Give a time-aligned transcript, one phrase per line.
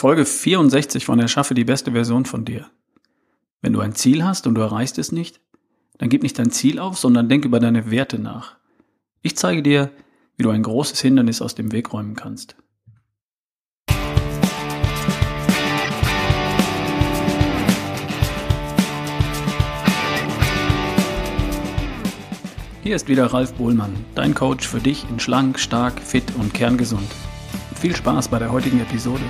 [0.00, 2.70] Folge 64 von Erschaffe die beste Version von dir.
[3.60, 5.42] Wenn du ein Ziel hast und du erreichst es nicht,
[5.98, 8.56] dann gib nicht dein Ziel auf, sondern denk über deine Werte nach.
[9.20, 9.90] Ich zeige dir,
[10.38, 12.56] wie du ein großes Hindernis aus dem Weg räumen kannst.
[22.82, 27.10] Hier ist wieder Ralf Bohlmann, dein Coach für dich in schlank, stark, fit und kerngesund.
[27.78, 29.24] Viel Spaß bei der heutigen Episode.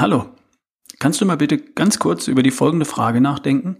[0.00, 0.34] Hallo,
[0.98, 3.76] kannst du mal bitte ganz kurz über die folgende Frage nachdenken?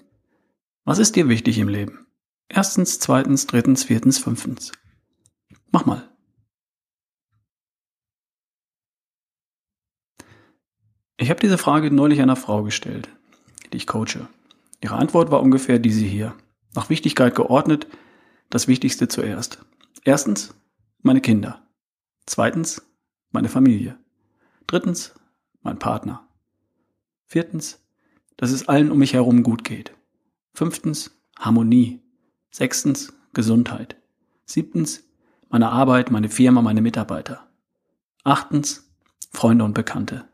[0.85, 2.07] Was ist dir wichtig im Leben?
[2.47, 4.73] Erstens, zweitens, drittens, viertens, fünftens.
[5.73, 6.07] Mach mal.
[11.17, 13.09] Ich habe diese Frage neulich einer Frau gestellt,
[13.73, 14.29] die ich coache.
[14.83, 16.37] Ihre Antwort war ungefähr diese hier.
[16.75, 17.87] Nach Wichtigkeit geordnet,
[18.51, 19.65] das Wichtigste zuerst.
[20.05, 20.55] Erstens,
[21.01, 21.67] meine Kinder.
[22.27, 22.83] Zweitens,
[23.31, 23.99] meine Familie.
[24.67, 25.15] Drittens,
[25.63, 26.27] mein Partner.
[27.27, 27.85] Viertens,
[28.37, 29.95] dass es allen um mich herum gut geht.
[30.53, 32.01] Fünftens, Harmonie.
[32.51, 33.97] Sechstens, Gesundheit.
[34.45, 35.05] Siebtens,
[35.49, 37.49] meine Arbeit, meine Firma, meine Mitarbeiter.
[38.25, 38.91] Achtens,
[39.31, 40.25] Freunde und Bekannte.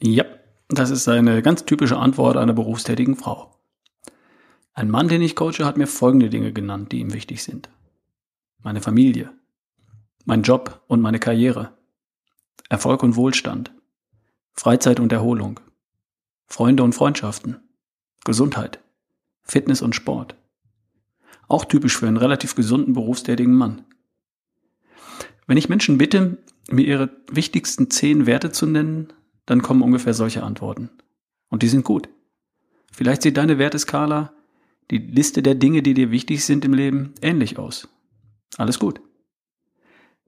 [0.00, 0.24] Ja,
[0.68, 3.58] das ist eine ganz typische Antwort einer berufstätigen Frau.
[4.74, 7.70] Ein Mann, den ich coache, hat mir folgende Dinge genannt, die ihm wichtig sind.
[8.62, 9.32] Meine Familie,
[10.24, 11.76] mein Job und meine Karriere,
[12.68, 13.72] Erfolg und Wohlstand,
[14.54, 15.60] Freizeit und Erholung,
[16.46, 17.60] Freunde und Freundschaften,
[18.24, 18.80] Gesundheit,
[19.42, 20.36] Fitness und Sport.
[21.48, 23.84] Auch typisch für einen relativ gesunden berufstätigen Mann.
[25.46, 26.38] Wenn ich Menschen bitte,
[26.70, 29.12] mir ihre wichtigsten zehn Werte zu nennen,
[29.44, 30.88] dann kommen ungefähr solche Antworten.
[31.50, 32.08] Und die sind gut.
[32.92, 34.32] Vielleicht sieht deine Werteskala,
[34.90, 37.88] die Liste der Dinge, die dir wichtig sind im Leben, ähnlich aus.
[38.56, 39.00] Alles gut.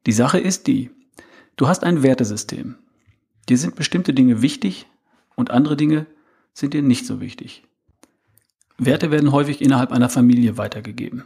[0.07, 0.91] Die Sache ist die,
[1.57, 2.77] du hast ein Wertesystem.
[3.49, 4.87] Dir sind bestimmte Dinge wichtig
[5.37, 6.07] und andere Dinge
[6.53, 7.63] sind dir nicht so wichtig.
[8.79, 11.25] Werte werden häufig innerhalb einer Familie weitergegeben.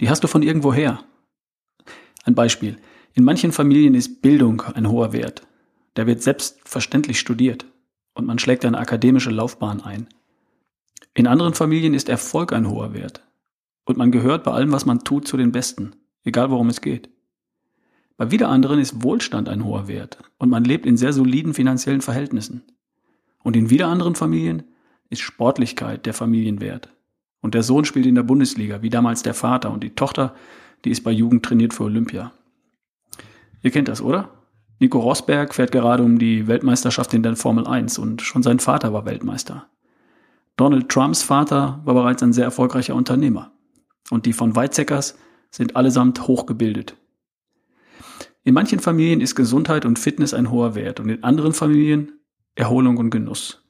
[0.00, 1.04] Die hast du von irgendwoher.
[2.24, 2.76] Ein Beispiel.
[3.14, 5.46] In manchen Familien ist Bildung ein hoher Wert.
[5.96, 7.66] Der wird selbstverständlich studiert
[8.14, 10.08] und man schlägt eine akademische Laufbahn ein.
[11.14, 13.22] In anderen Familien ist Erfolg ein hoher Wert
[13.84, 15.94] und man gehört bei allem, was man tut, zu den Besten,
[16.24, 17.10] egal worum es geht.
[18.22, 22.02] Bei wieder anderen ist Wohlstand ein hoher Wert und man lebt in sehr soliden finanziellen
[22.02, 22.62] Verhältnissen.
[23.42, 24.62] Und in wieder anderen Familien
[25.10, 26.88] ist Sportlichkeit der Familienwert.
[27.40, 30.36] Und der Sohn spielt in der Bundesliga, wie damals der Vater, und die Tochter,
[30.84, 32.30] die ist bei Jugend trainiert für Olympia.
[33.60, 34.28] Ihr kennt das, oder?
[34.78, 38.92] Nico Rosberg fährt gerade um die Weltmeisterschaft in der Formel 1 und schon sein Vater
[38.92, 39.66] war Weltmeister.
[40.56, 43.50] Donald Trumps Vater war bereits ein sehr erfolgreicher Unternehmer.
[44.10, 45.18] Und die von Weizsäckers
[45.50, 46.94] sind allesamt hochgebildet.
[48.44, 52.12] In manchen Familien ist Gesundheit und Fitness ein hoher Wert und in anderen Familien
[52.54, 53.62] Erholung und Genuss.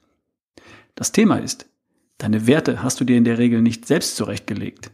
[0.95, 1.67] Das Thema ist,
[2.19, 4.91] deine Werte hast du dir in der Regel nicht selbst zurechtgelegt.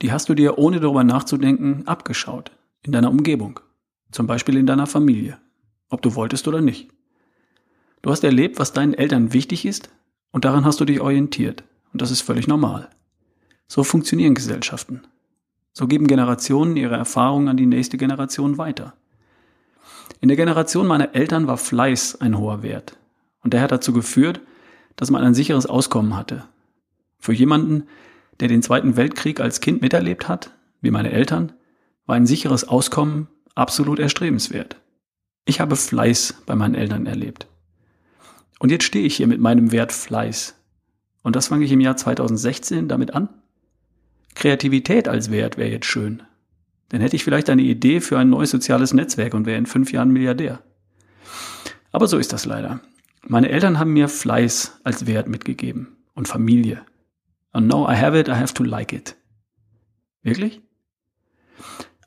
[0.00, 2.52] Die hast du dir, ohne darüber nachzudenken, abgeschaut,
[2.82, 3.60] in deiner Umgebung,
[4.12, 5.38] zum Beispiel in deiner Familie,
[5.88, 6.88] ob du wolltest oder nicht.
[8.02, 9.90] Du hast erlebt, was deinen Eltern wichtig ist
[10.30, 12.90] und daran hast du dich orientiert und das ist völlig normal.
[13.66, 15.02] So funktionieren Gesellschaften.
[15.78, 18.94] So geben Generationen ihre Erfahrungen an die nächste Generation weiter.
[20.22, 22.96] In der Generation meiner Eltern war Fleiß ein hoher Wert.
[23.42, 24.40] Und der hat dazu geführt,
[24.96, 26.44] dass man ein sicheres Auskommen hatte.
[27.18, 27.88] Für jemanden,
[28.40, 30.50] der den Zweiten Weltkrieg als Kind miterlebt hat,
[30.80, 31.52] wie meine Eltern,
[32.06, 34.76] war ein sicheres Auskommen absolut erstrebenswert.
[35.44, 37.48] Ich habe Fleiß bei meinen Eltern erlebt.
[38.60, 40.54] Und jetzt stehe ich hier mit meinem Wert Fleiß.
[41.22, 43.28] Und das fange ich im Jahr 2016 damit an,
[44.36, 46.22] Kreativität als Wert wäre jetzt schön.
[46.90, 49.92] Dann hätte ich vielleicht eine Idee für ein neues soziales Netzwerk und wäre in fünf
[49.92, 50.62] Jahren Milliardär.
[51.90, 52.80] Aber so ist das leider.
[53.26, 56.82] Meine Eltern haben mir Fleiß als Wert mitgegeben und Familie.
[57.52, 59.16] And now I have it, I have to like it.
[60.22, 60.60] Wirklich?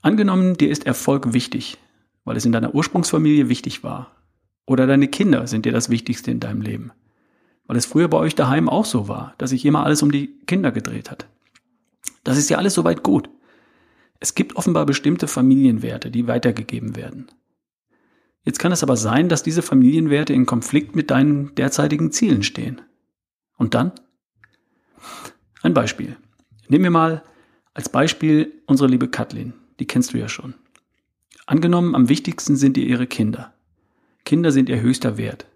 [0.02, 1.78] Angenommen, dir ist Erfolg wichtig,
[2.26, 4.16] weil es in deiner Ursprungsfamilie wichtig war.
[4.68, 6.92] Oder deine Kinder sind dir das Wichtigste in deinem Leben.
[7.66, 10.38] Weil es früher bei euch daheim auch so war, dass sich immer alles um die
[10.46, 11.28] Kinder gedreht hat.
[12.24, 13.30] Das ist ja alles soweit gut.
[14.20, 17.28] Es gibt offenbar bestimmte Familienwerte, die weitergegeben werden.
[18.44, 22.82] Jetzt kann es aber sein, dass diese Familienwerte in Konflikt mit deinen derzeitigen Zielen stehen.
[23.58, 23.92] Und dann?
[25.62, 26.18] Ein Beispiel.
[26.68, 27.24] Nehmen wir mal
[27.74, 29.54] als Beispiel unsere liebe Kathleen.
[29.80, 30.56] Die kennst du ja schon.
[31.46, 33.54] Angenommen, am wichtigsten sind ihr ihre Kinder.
[34.26, 35.48] Kinder sind ihr höchster Wert.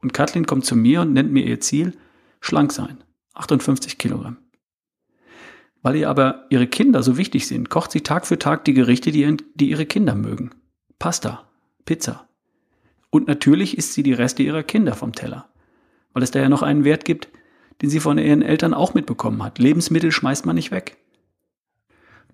[0.00, 1.96] Und Kathleen kommt zu mir und nennt mir ihr Ziel,
[2.40, 3.02] schlank sein,
[3.34, 4.38] 58 Kilogramm.
[5.82, 9.12] Weil ihr aber ihre Kinder so wichtig sind, kocht sie Tag für Tag die Gerichte,
[9.12, 10.50] die, die ihre Kinder mögen.
[10.98, 11.46] Pasta,
[11.84, 12.28] Pizza.
[13.10, 15.48] Und natürlich isst sie die Reste ihrer Kinder vom Teller,
[16.12, 17.28] weil es da ja noch einen Wert gibt,
[17.82, 19.58] den sie von ihren Eltern auch mitbekommen hat.
[19.58, 20.96] Lebensmittel schmeißt man nicht weg.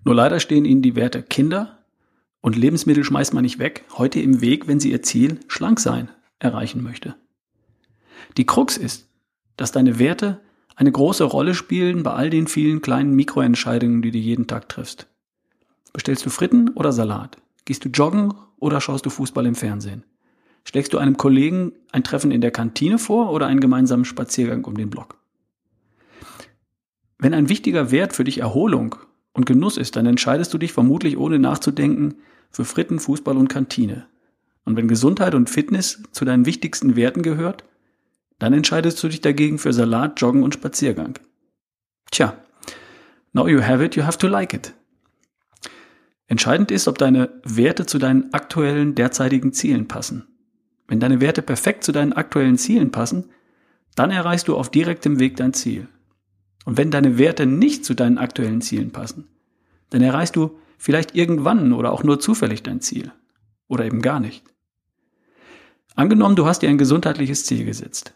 [0.03, 1.79] Nur leider stehen ihnen die Werte Kinder
[2.41, 6.09] und Lebensmittel schmeißt man nicht weg, heute im Weg, wenn sie ihr Ziel, schlank sein,
[6.39, 7.15] erreichen möchte.
[8.37, 9.07] Die Krux ist,
[9.55, 10.41] dass deine Werte
[10.75, 15.07] eine große Rolle spielen bei all den vielen kleinen Mikroentscheidungen, die du jeden Tag triffst.
[15.93, 17.37] Bestellst du Fritten oder Salat?
[17.65, 20.03] Gehst du joggen oder schaust du Fußball im Fernsehen?
[20.65, 24.75] Schlägst du einem Kollegen ein Treffen in der Kantine vor oder einen gemeinsamen Spaziergang um
[24.75, 25.17] den Block?
[27.19, 28.95] Wenn ein wichtiger Wert für dich Erholung
[29.33, 32.15] und Genuss ist, dann entscheidest du dich vermutlich ohne nachzudenken
[32.49, 34.07] für Fritten, Fußball und Kantine.
[34.65, 37.63] Und wenn Gesundheit und Fitness zu deinen wichtigsten Werten gehört,
[38.43, 41.17] dann entscheidest du dich dagegen für Salat, Joggen und Spaziergang.
[42.11, 42.35] Tja,
[43.31, 44.73] now you have it, you have to like it.
[46.27, 50.27] Entscheidend ist, ob deine Werte zu deinen aktuellen, derzeitigen Zielen passen.
[50.89, 53.29] Wenn deine Werte perfekt zu deinen aktuellen Zielen passen,
[53.95, 55.87] dann erreichst du auf direktem Weg dein Ziel.
[56.65, 59.29] Und wenn deine Werte nicht zu deinen aktuellen Zielen passen,
[59.89, 63.13] dann erreichst du vielleicht irgendwann oder auch nur zufällig dein Ziel.
[63.69, 64.43] Oder eben gar nicht.
[65.95, 68.13] Angenommen, du hast dir ein gesundheitliches Ziel gesetzt.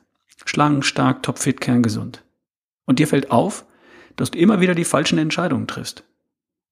[0.81, 2.23] Stark, topfit, kerngesund.
[2.85, 3.65] Und dir fällt auf,
[4.15, 6.03] dass du immer wieder die falschen Entscheidungen triffst.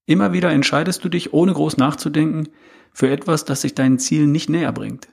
[0.06, 2.50] Immer wieder entscheidest du dich, ohne groß nachzudenken,
[2.92, 5.08] für etwas, das sich deinen Zielen nicht näher bringt.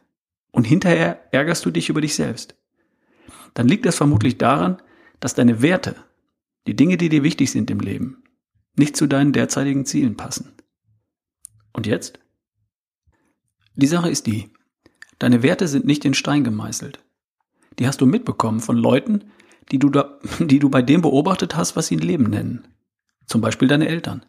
[0.50, 2.54] Und hinterher ärgerst du dich über dich selbst.
[3.54, 4.80] Dann liegt das vermutlich daran,
[5.20, 5.96] dass deine Werte,
[6.66, 8.22] die Dinge, die dir wichtig sind im Leben,
[8.76, 10.52] nicht zu deinen derzeitigen Zielen passen.
[11.72, 12.18] Und jetzt?
[13.74, 14.50] Die Sache ist die,
[15.18, 17.02] deine Werte sind nicht in Stein gemeißelt.
[17.78, 19.24] Die hast du mitbekommen von Leuten,
[19.70, 22.68] die du, da, die du bei dem beobachtet hast, was sie ein Leben nennen.
[23.26, 24.24] Zum Beispiel deine Eltern.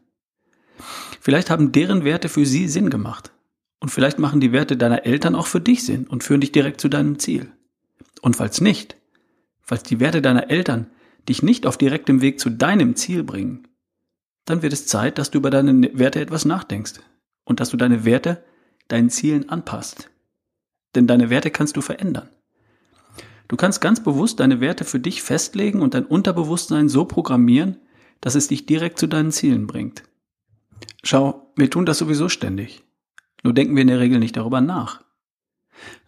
[1.20, 3.32] Vielleicht haben deren Werte für sie Sinn gemacht.
[3.80, 6.80] Und vielleicht machen die Werte deiner Eltern auch für dich Sinn und führen dich direkt
[6.80, 7.52] zu deinem Ziel.
[8.22, 8.96] Und falls nicht,
[9.62, 10.88] falls die Werte deiner Eltern
[11.28, 13.68] dich nicht auf direktem Weg zu deinem Ziel bringen,
[14.46, 17.02] dann wird es Zeit, dass du über deine Werte etwas nachdenkst
[17.44, 18.44] und dass du deine Werte
[18.88, 20.10] deinen Zielen anpasst.
[20.96, 22.30] Denn deine Werte kannst du verändern.
[23.48, 27.78] Du kannst ganz bewusst deine Werte für dich festlegen und dein Unterbewusstsein so programmieren,
[28.22, 30.04] dass es dich direkt zu deinen Zielen bringt.
[31.04, 32.84] Schau, wir tun das sowieso ständig.
[33.44, 35.04] Nur denken wir in der Regel nicht darüber nach.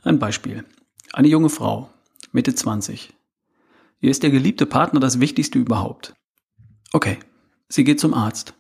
[0.04, 0.64] Ein Beispiel.
[1.12, 1.90] Eine junge Frau,
[2.32, 3.14] Mitte 20.
[4.00, 6.16] Ihr ist der geliebte Partner das Wichtigste überhaupt.
[6.94, 7.18] Okay,
[7.68, 8.54] sie geht zum Arzt.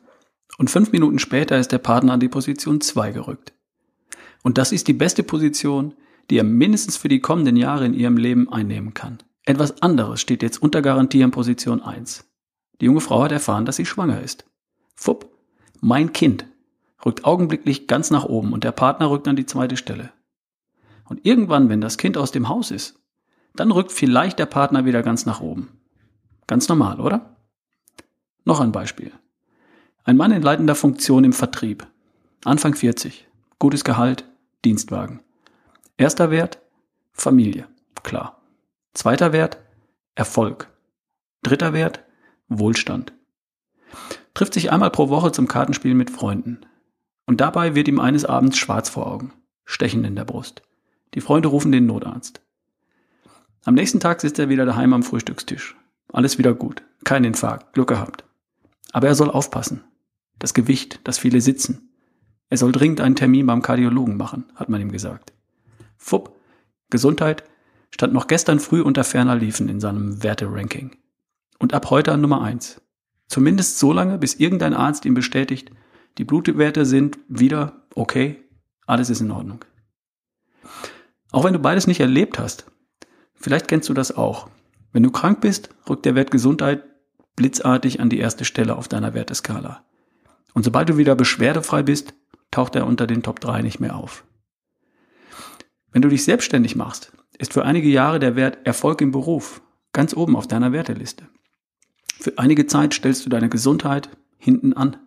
[0.57, 3.54] Und fünf Minuten später ist der Partner an die Position 2 gerückt.
[4.44, 5.94] Und das ist die beste Position,
[6.30, 9.19] die er mindestens für die kommenden Jahre in ihrem Leben einnehmen kann.
[9.45, 12.25] Etwas anderes steht jetzt unter Garantie in Position 1.
[12.81, 14.45] Die junge Frau hat erfahren, dass sie schwanger ist.
[14.95, 15.30] Fupp,
[15.81, 16.45] mein Kind
[17.06, 20.12] rückt augenblicklich ganz nach oben und der Partner rückt an die zweite Stelle.
[21.07, 23.00] Und irgendwann, wenn das Kind aus dem Haus ist,
[23.56, 25.69] dann rückt vielleicht der Partner wieder ganz nach oben.
[26.48, 27.38] Ganz normal, oder?
[28.44, 29.12] Noch ein Beispiel.
[30.04, 31.88] Ein Mann in leitender Funktion im Vertrieb.
[32.44, 33.27] Anfang 40.
[33.60, 34.25] Gutes Gehalt,
[34.63, 35.22] Dienstwagen.
[35.97, 36.62] Erster Wert,
[37.13, 37.69] Familie.
[38.03, 38.42] Klar.
[38.94, 39.59] Zweiter Wert,
[40.13, 40.69] Erfolg.
[41.42, 42.03] Dritter Wert,
[42.50, 43.13] Wohlstand.
[44.34, 46.65] Trifft sich einmal pro Woche zum Kartenspiel mit Freunden.
[47.25, 49.31] Und dabei wird ihm eines Abends schwarz vor Augen,
[49.63, 50.63] stechend in der Brust.
[51.13, 52.41] Die Freunde rufen den Notarzt.
[53.63, 55.77] Am nächsten Tag sitzt er wieder daheim am Frühstückstisch.
[56.12, 56.84] Alles wieder gut.
[57.05, 57.72] Kein Infarkt.
[57.72, 58.25] Glück gehabt.
[58.91, 59.86] Aber er soll aufpassen.
[60.39, 61.89] Das Gewicht, das viele sitzen.
[62.50, 65.31] Er soll dringend einen Termin beim Kardiologen machen, hat man ihm gesagt.
[65.98, 66.36] Fupp,
[66.90, 67.44] Gesundheit
[67.92, 70.98] stand noch gestern früh unter ferner Liefen in seinem Werteranking.
[71.60, 72.82] Und ab heute an Nummer eins.
[73.28, 75.72] Zumindest so lange, bis irgendein Arzt ihm bestätigt,
[76.18, 78.44] die Blutwerte sind wieder okay,
[78.86, 79.66] alles ist in Ordnung.
[81.32, 82.66] Auch wenn du beides nicht erlebt hast,
[83.34, 84.50] vielleicht kennst du das auch.
[84.92, 86.84] Wenn du krank bist, rückt der Wert Gesundheit
[87.36, 89.84] blitzartig an die erste Stelle auf deiner Werteskala.
[90.54, 92.14] Und sobald du wieder beschwerdefrei bist,
[92.52, 94.25] taucht er unter den Top 3 nicht mehr auf.
[95.96, 99.62] Wenn du dich selbstständig machst, ist für einige Jahre der Wert Erfolg im Beruf
[99.94, 101.30] ganz oben auf deiner Werteliste.
[102.20, 104.98] Für einige Zeit stellst du deine Gesundheit hinten an,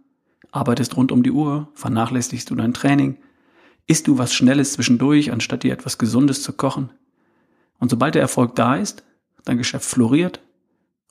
[0.51, 3.19] arbeitest rund um die Uhr, vernachlässigst du dein Training,
[3.87, 6.89] isst du was Schnelles zwischendurch, anstatt dir etwas Gesundes zu kochen.
[7.79, 9.05] Und sobald der Erfolg da ist,
[9.45, 10.41] dein Geschäft floriert,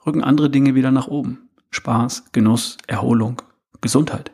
[0.08, 1.50] rücken andere Dinge wieder nach oben.
[1.70, 3.44] Spaß, Genuss, Erholung,
[3.80, 4.32] Gesundheit.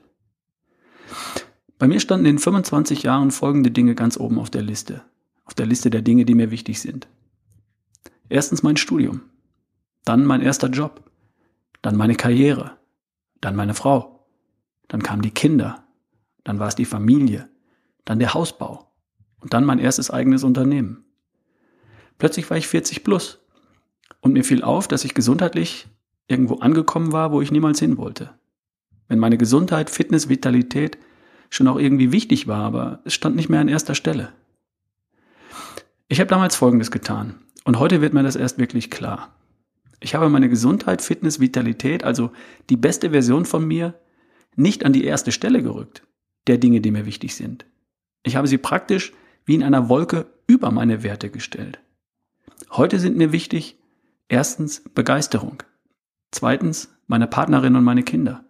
[1.79, 5.03] Bei mir standen in 25 Jahren folgende Dinge ganz oben auf der Liste.
[5.45, 7.07] Auf der Liste der Dinge, die mir wichtig sind.
[8.29, 9.21] Erstens mein Studium.
[10.05, 11.09] dann mein erster Job,
[11.81, 12.77] dann meine Karriere,
[13.41, 14.25] dann meine Frau,
[14.87, 15.83] dann kamen die Kinder,
[16.43, 17.49] dann war es die Familie,
[18.05, 18.91] dann der Hausbau
[19.39, 21.05] und dann mein erstes eigenes Unternehmen.
[22.17, 23.39] Plötzlich war ich 40 plus
[24.21, 25.87] und mir fiel auf, dass ich gesundheitlich
[26.27, 28.31] irgendwo angekommen war, wo ich niemals hin wollte.
[29.07, 30.97] Wenn meine Gesundheit, Fitness, Vitalität
[31.49, 34.33] schon auch irgendwie wichtig war, aber es stand nicht mehr an erster Stelle.
[36.13, 39.35] Ich habe damals Folgendes getan und heute wird mir das erst wirklich klar.
[39.99, 42.29] Ich habe meine Gesundheit, Fitness, Vitalität, also
[42.69, 43.99] die beste Version von mir,
[44.55, 46.03] nicht an die erste Stelle gerückt,
[46.45, 47.65] der Dinge, die mir wichtig sind.
[48.21, 49.11] Ich habe sie praktisch
[49.45, 51.79] wie in einer Wolke über meine Werte gestellt.
[52.69, 53.79] Heute sind mir wichtig,
[54.27, 55.63] erstens Begeisterung,
[56.29, 58.45] zweitens meine Partnerin und meine Kinder,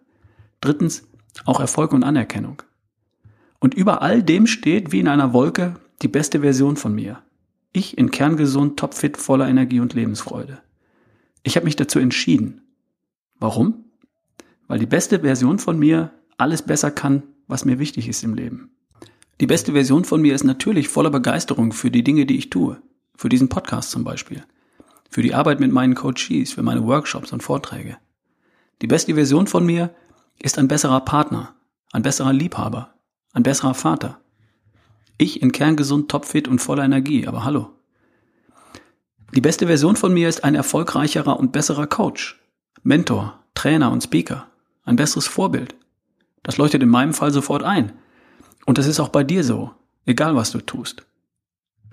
[0.60, 1.08] drittens
[1.46, 2.60] auch Erfolg und Anerkennung.
[3.58, 7.23] Und über all dem steht wie in einer Wolke die beste Version von mir.
[7.76, 10.62] Ich in kerngesund, topfit, voller Energie und Lebensfreude.
[11.42, 12.62] Ich habe mich dazu entschieden.
[13.40, 13.84] Warum?
[14.68, 18.70] Weil die beste Version von mir alles besser kann, was mir wichtig ist im Leben.
[19.40, 22.80] Die beste Version von mir ist natürlich voller Begeisterung für die Dinge, die ich tue.
[23.16, 24.44] Für diesen Podcast zum Beispiel.
[25.10, 27.96] Für die Arbeit mit meinen Coaches, für meine Workshops und Vorträge.
[28.82, 29.92] Die beste Version von mir
[30.38, 31.56] ist ein besserer Partner,
[31.90, 32.94] ein besserer Liebhaber,
[33.32, 34.20] ein besserer Vater.
[35.16, 37.70] Ich in kerngesund, topfit und voller Energie, aber hallo.
[39.34, 42.40] Die beste Version von mir ist ein erfolgreicherer und besserer Coach,
[42.82, 44.46] Mentor, Trainer und Speaker,
[44.84, 45.74] ein besseres Vorbild.
[46.42, 47.92] Das leuchtet in meinem Fall sofort ein.
[48.66, 49.72] Und das ist auch bei dir so,
[50.06, 51.06] egal was du tust.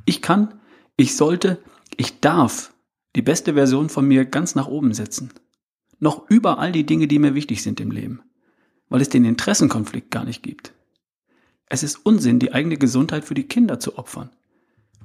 [0.05, 0.59] Ich kann,
[0.97, 1.59] ich sollte,
[1.97, 2.73] ich darf
[3.15, 5.31] die beste Version von mir ganz nach oben setzen.
[5.99, 8.21] Noch über all die Dinge, die mir wichtig sind im Leben.
[8.89, 10.73] Weil es den Interessenkonflikt gar nicht gibt.
[11.73, 14.29] Es ist Unsinn, die eigene Gesundheit für die Kinder zu opfern,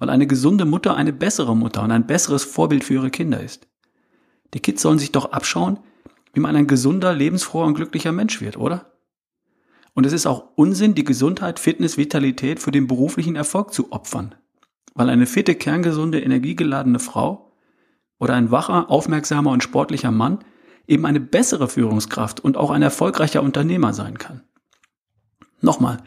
[0.01, 3.69] weil eine gesunde Mutter eine bessere Mutter und ein besseres Vorbild für ihre Kinder ist.
[4.53, 5.79] Die Kids sollen sich doch abschauen,
[6.33, 8.91] wie man ein gesunder, lebensfroher und glücklicher Mensch wird, oder?
[9.95, 14.35] Und es ist auch Unsinn, die Gesundheit, Fitness, Vitalität für den beruflichen Erfolg zu opfern,
[14.93, 17.53] weil eine fitte, kerngesunde, energiegeladene Frau
[18.19, 20.41] oder ein wacher, aufmerksamer und sportlicher Mann
[20.89, 24.43] eben eine bessere Führungskraft und auch ein erfolgreicher Unternehmer sein kann.
[25.61, 26.03] Nochmal,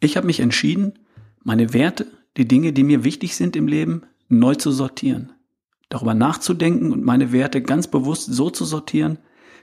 [0.00, 0.98] ich habe mich entschieden,
[1.42, 5.32] meine Werte, die Dinge, die mir wichtig sind im Leben, neu zu sortieren.
[5.88, 9.18] Darüber nachzudenken und meine Werte ganz bewusst so zu sortieren,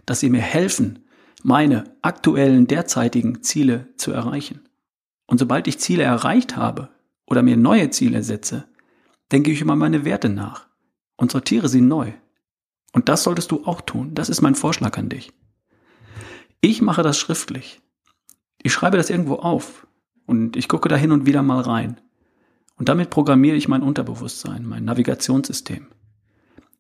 [0.06, 1.00] dass sie mir helfen,
[1.44, 4.62] meine aktuellen, derzeitigen Ziele zu erreichen.
[5.28, 6.90] Und sobald ich Ziele erreicht habe
[7.26, 8.66] oder mir neue Ziele setze,
[9.32, 10.68] denke ich über meine Werte nach
[11.18, 12.14] und sortiere sie neu.
[12.94, 14.14] Und das solltest du auch tun.
[14.14, 15.34] Das ist mein Vorschlag an dich.
[16.62, 17.82] Ich mache das schriftlich.
[18.62, 19.88] Ich schreibe das irgendwo auf.
[20.26, 22.00] Und ich gucke da hin und wieder mal rein.
[22.78, 25.88] Und damit programmiere ich mein Unterbewusstsein, mein Navigationssystem.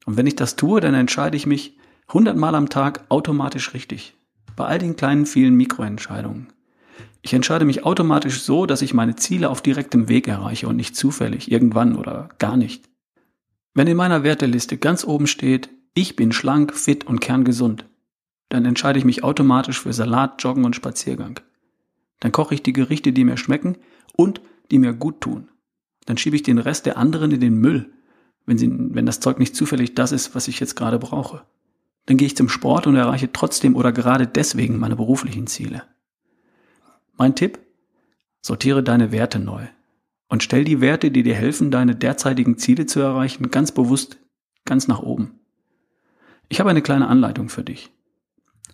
[0.05, 1.77] Und wenn ich das tue, dann entscheide ich mich
[2.11, 4.15] hundertmal am Tag automatisch richtig.
[4.55, 6.47] Bei all den kleinen, vielen Mikroentscheidungen.
[7.21, 10.95] Ich entscheide mich automatisch so, dass ich meine Ziele auf direktem Weg erreiche und nicht
[10.95, 12.89] zufällig, irgendwann oder gar nicht.
[13.73, 17.85] Wenn in meiner Werteliste ganz oben steht, ich bin schlank, fit und kerngesund,
[18.49, 21.39] dann entscheide ich mich automatisch für Salat, Joggen und Spaziergang.
[22.19, 23.77] Dann koche ich die Gerichte, die mir schmecken
[24.15, 24.41] und
[24.71, 25.49] die mir gut tun.
[26.05, 27.91] Dann schiebe ich den Rest der anderen in den Müll,
[28.45, 31.43] wenn, sie, wenn das Zeug nicht zufällig das ist, was ich jetzt gerade brauche.
[32.05, 35.83] Dann gehe ich zum Sport und erreiche trotzdem oder gerade deswegen meine beruflichen Ziele.
[37.17, 37.59] Mein Tipp?
[38.41, 39.67] Sortiere deine Werte neu
[40.27, 44.17] und stell die Werte, die dir helfen, deine derzeitigen Ziele zu erreichen, ganz bewusst
[44.65, 45.39] ganz nach oben.
[46.49, 47.91] Ich habe eine kleine Anleitung für dich.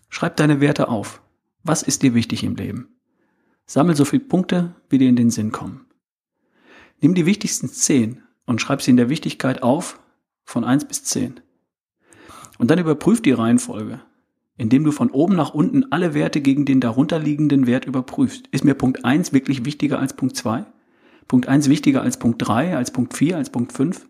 [0.10, 1.22] Schreib deine Werte auf.
[1.64, 2.99] Was ist dir wichtig im Leben?
[3.70, 5.86] Sammel so viele Punkte, wie dir in den Sinn kommen.
[7.02, 10.00] Nimm die wichtigsten zehn und schreib sie in der Wichtigkeit auf
[10.44, 11.40] von eins bis zehn.
[12.58, 14.02] Und dann überprüf die Reihenfolge,
[14.58, 18.48] indem du von oben nach unten alle Werte gegen den darunterliegenden Wert überprüfst.
[18.48, 20.66] Ist mir Punkt eins wirklich wichtiger als Punkt zwei?
[21.28, 24.10] Punkt eins wichtiger als Punkt drei, als Punkt vier, als Punkt fünf?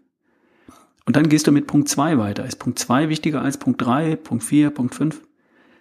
[1.06, 2.46] Und dann gehst du mit Punkt zwei weiter.
[2.46, 5.22] Ist Punkt zwei wichtiger als Punkt drei, Punkt vier, Punkt fünf?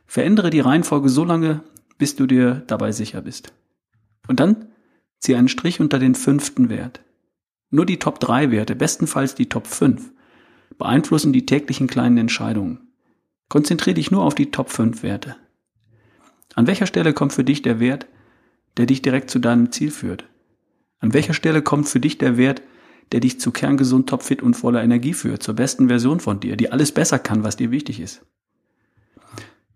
[0.04, 1.62] Verändere die Reihenfolge so lange,
[1.96, 3.52] bis du dir dabei sicher bist.
[4.28, 4.66] Und dann
[5.18, 7.00] zieh einen Strich unter den fünften Wert.
[7.70, 10.12] Nur die Top 3 Werte, bestenfalls die Top 5,
[10.78, 12.92] beeinflussen die täglichen kleinen Entscheidungen.
[13.48, 15.36] Konzentriere dich nur auf die Top 5 Werte.
[16.54, 18.06] An welcher Stelle kommt für dich der Wert,
[18.76, 20.24] der dich direkt zu deinem Ziel führt?
[21.00, 22.62] An welcher Stelle kommt für dich der Wert,
[23.12, 26.70] der dich zu kerngesund, topfit und voller Energie führt, zur besten Version von dir, die
[26.72, 28.24] alles besser kann, was dir wichtig ist?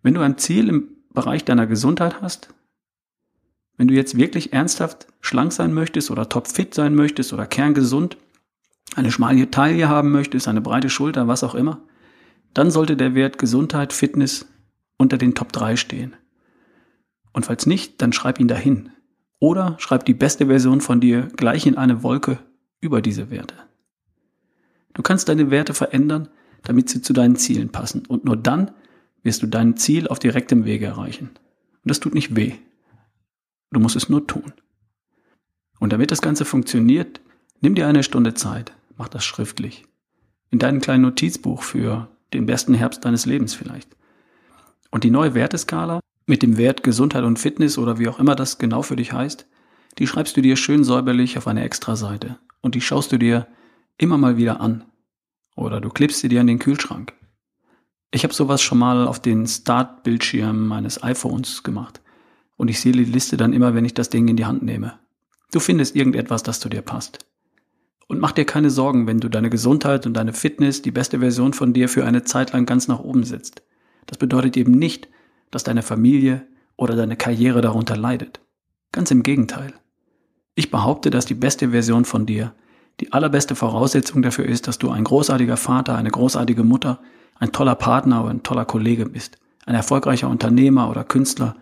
[0.02, 2.48] Wenn du ein Ziel im Bereich deiner Gesundheit hast,
[3.82, 8.16] wenn du jetzt wirklich ernsthaft schlank sein möchtest oder topfit sein möchtest oder kerngesund,
[8.94, 11.80] eine schmale Taille haben möchtest, eine breite Schulter, was auch immer,
[12.54, 14.46] dann sollte der Wert Gesundheit, Fitness
[14.98, 16.14] unter den Top 3 stehen.
[17.32, 18.90] Und falls nicht, dann schreib ihn dahin.
[19.40, 22.38] Oder schreib die beste Version von dir gleich in eine Wolke
[22.80, 23.56] über diese Werte.
[24.94, 26.28] Du kannst deine Werte verändern,
[26.62, 28.06] damit sie zu deinen Zielen passen.
[28.06, 28.70] Und nur dann
[29.24, 31.30] wirst du dein Ziel auf direktem Wege erreichen.
[31.30, 32.52] Und das tut nicht weh.
[33.72, 34.52] Du musst es nur tun.
[35.80, 37.20] Und damit das Ganze funktioniert,
[37.60, 39.84] nimm dir eine Stunde Zeit, mach das schriftlich.
[40.50, 43.96] In deinem kleinen Notizbuch für den besten Herbst deines Lebens vielleicht.
[44.90, 48.58] Und die neue Werteskala mit dem Wert Gesundheit und Fitness oder wie auch immer das
[48.58, 49.46] genau für dich heißt,
[49.98, 53.48] die schreibst du dir schön säuberlich auf eine Extra-Seite und die schaust du dir
[53.98, 54.84] immer mal wieder an.
[55.56, 57.14] Oder du klippst sie dir an den Kühlschrank.
[58.10, 62.01] Ich habe sowas schon mal auf den Start-Bildschirm meines iPhones gemacht.
[62.56, 64.98] Und ich sehe die Liste dann immer, wenn ich das Ding in die Hand nehme.
[65.52, 67.18] Du findest irgendetwas, das zu dir passt.
[68.08, 71.52] Und mach dir keine Sorgen, wenn du deine Gesundheit und deine Fitness, die beste Version
[71.52, 73.62] von dir für eine Zeit lang ganz nach oben setzt.
[74.06, 75.08] Das bedeutet eben nicht,
[75.50, 78.40] dass deine Familie oder deine Karriere darunter leidet.
[78.92, 79.72] Ganz im Gegenteil.
[80.54, 82.54] Ich behaupte, dass die beste Version von dir
[83.00, 87.00] die allerbeste Voraussetzung dafür ist, dass du ein großartiger Vater, eine großartige Mutter,
[87.36, 91.56] ein toller Partner oder ein toller Kollege bist, ein erfolgreicher Unternehmer oder Künstler,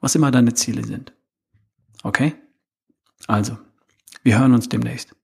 [0.00, 1.12] was immer deine Ziele sind.
[2.02, 2.34] Okay?
[3.26, 3.58] Also,
[4.22, 5.14] wir hören uns demnächst.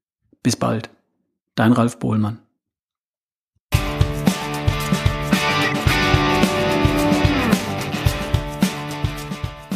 [0.42, 0.90] Bis bald.
[1.54, 2.38] Dein Ralf Bohlmann.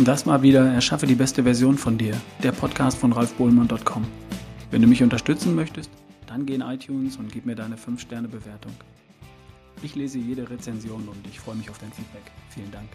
[0.01, 4.07] Und das mal wieder Erschaffe die beste Version von dir, der Podcast von ralfbohlmann.com.
[4.71, 5.91] Wenn du mich unterstützen möchtest,
[6.27, 8.73] dann geh in iTunes und gib mir deine 5-Sterne-Bewertung.
[9.83, 12.33] Ich lese jede Rezension und ich freue mich auf dein Feedback.
[12.49, 12.89] Vielen Dank.